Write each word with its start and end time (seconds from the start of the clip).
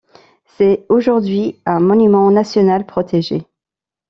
C'est 0.57 0.83
aujourd'hui 0.89 1.61
un 1.67 1.79
monument 1.79 2.31
national 2.31 2.87
protégé. 2.87 3.43